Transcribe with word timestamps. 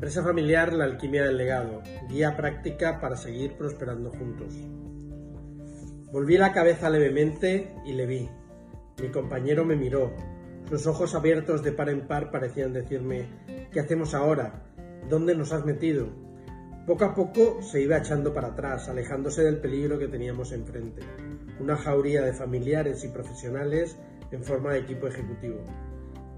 Empresa 0.00 0.22
familiar 0.22 0.72
La 0.72 0.84
Alquimia 0.84 1.24
del 1.24 1.36
Legado, 1.36 1.82
guía 2.08 2.34
práctica 2.34 3.02
para 3.02 3.16
seguir 3.16 3.58
prosperando 3.58 4.08
juntos. 4.08 4.54
Volví 6.10 6.38
la 6.38 6.54
cabeza 6.54 6.88
levemente 6.88 7.74
y 7.84 7.92
le 7.92 8.06
vi. 8.06 8.30
Mi 8.98 9.10
compañero 9.10 9.66
me 9.66 9.76
miró. 9.76 10.14
Sus 10.70 10.86
ojos 10.86 11.14
abiertos 11.14 11.62
de 11.62 11.72
par 11.72 11.90
en 11.90 12.08
par 12.08 12.30
parecían 12.30 12.72
decirme, 12.72 13.28
¿qué 13.70 13.80
hacemos 13.80 14.14
ahora? 14.14 14.62
¿Dónde 15.10 15.36
nos 15.36 15.52
has 15.52 15.66
metido? 15.66 16.08
Poco 16.86 17.04
a 17.04 17.14
poco 17.14 17.60
se 17.60 17.82
iba 17.82 17.98
echando 17.98 18.32
para 18.32 18.48
atrás, 18.48 18.88
alejándose 18.88 19.42
del 19.42 19.58
peligro 19.58 19.98
que 19.98 20.08
teníamos 20.08 20.52
enfrente. 20.52 21.02
Una 21.60 21.76
jauría 21.76 22.22
de 22.22 22.32
familiares 22.32 23.04
y 23.04 23.08
profesionales 23.08 23.98
en 24.30 24.44
forma 24.44 24.72
de 24.72 24.78
equipo 24.78 25.08
ejecutivo. 25.08 25.58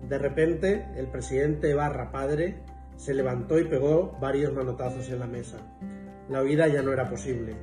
De 0.08 0.18
repente, 0.18 0.84
el 0.96 1.06
presidente 1.06 1.74
barra 1.74 2.10
padre 2.10 2.60
se 3.02 3.14
levantó 3.14 3.58
y 3.58 3.64
pegó 3.64 4.16
varios 4.20 4.52
manotazos 4.52 5.10
en 5.10 5.18
la 5.18 5.26
mesa. 5.26 5.56
La 6.28 6.40
huida 6.40 6.68
ya 6.68 6.82
no 6.82 6.92
era 6.92 7.10
posible. 7.10 7.56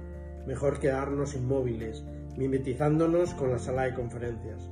Mejor 0.45 0.81
quedarnos 0.81 1.33
inmóviles, 1.33 2.03
mimetizándonos 2.35 3.33
con 3.35 3.49
la 3.49 3.57
sala 3.57 3.83
de 3.83 3.93
conferencias. 3.93 4.69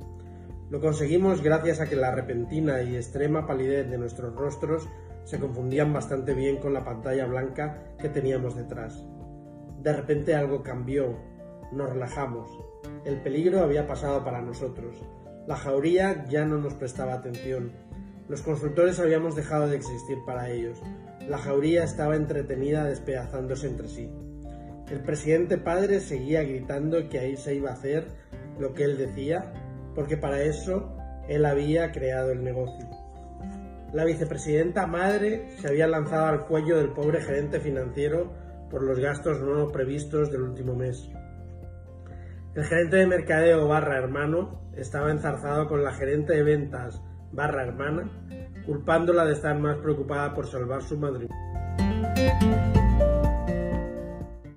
Lo 0.68 0.78
conseguimos 0.82 1.42
gracias 1.42 1.80
a 1.80 1.88
que 1.88 1.96
la 1.96 2.10
repentina 2.10 2.82
y 2.82 2.96
extrema 2.96 3.46
palidez 3.46 3.88
de 3.88 3.96
nuestros 3.96 4.34
rostros 4.34 4.86
se 5.24 5.40
confundían 5.40 5.94
bastante 5.94 6.34
bien 6.34 6.58
con 6.58 6.74
la 6.74 6.84
pantalla 6.84 7.24
blanca 7.24 7.94
que 7.98 8.10
teníamos 8.10 8.54
detrás. 8.54 9.02
De 9.80 9.94
repente 9.94 10.34
algo 10.34 10.62
cambió, 10.62 11.16
nos 11.72 11.88
relajamos. 11.88 12.50
El 13.06 13.22
peligro 13.22 13.60
había 13.60 13.86
pasado 13.86 14.22
para 14.22 14.42
nosotros. 14.42 15.02
La 15.46 15.56
jauría 15.56 16.26
ya 16.28 16.44
no 16.44 16.58
nos 16.58 16.74
prestaba 16.74 17.14
atención. 17.14 17.72
Los 18.28 18.42
consultores 18.42 19.00
habíamos 19.00 19.34
dejado 19.34 19.68
de 19.68 19.76
existir 19.76 20.18
para 20.26 20.50
ellos. 20.50 20.82
La 21.28 21.38
jauría 21.38 21.84
estaba 21.84 22.14
entretenida 22.14 22.84
despedazándose 22.84 23.66
entre 23.66 23.88
sí. 23.88 24.10
El 24.90 25.00
presidente 25.00 25.56
padre 25.56 26.00
seguía 26.00 26.42
gritando 26.42 27.08
que 27.08 27.20
ahí 27.20 27.36
se 27.36 27.54
iba 27.54 27.70
a 27.70 27.74
hacer 27.74 28.06
lo 28.58 28.74
que 28.74 28.84
él 28.84 28.98
decía, 28.98 29.52
porque 29.94 30.18
para 30.18 30.42
eso 30.42 30.94
él 31.26 31.46
había 31.46 31.90
creado 31.90 32.30
el 32.30 32.44
negocio. 32.44 32.86
La 33.94 34.04
vicepresidenta 34.04 34.86
madre 34.86 35.48
se 35.58 35.68
había 35.68 35.86
lanzado 35.86 36.26
al 36.26 36.44
cuello 36.46 36.76
del 36.76 36.90
pobre 36.90 37.22
gerente 37.22 37.60
financiero 37.60 38.30
por 38.70 38.82
los 38.82 38.98
gastos 38.98 39.40
no 39.40 39.68
previstos 39.68 40.30
del 40.30 40.42
último 40.42 40.74
mes. 40.74 41.08
El 42.54 42.64
gerente 42.64 42.96
de 42.96 43.06
mercadeo 43.06 43.66
barra 43.68 43.96
hermano 43.96 44.70
estaba 44.76 45.10
enzarzado 45.10 45.66
con 45.66 45.82
la 45.82 45.92
gerente 45.92 46.34
de 46.34 46.42
ventas 46.42 47.00
barra 47.32 47.64
hermana, 47.64 48.10
culpándola 48.66 49.24
de 49.24 49.32
estar 49.32 49.58
más 49.58 49.76
preocupada 49.78 50.34
por 50.34 50.46
salvar 50.46 50.82
su 50.82 50.98
matrimonio. 50.98 52.57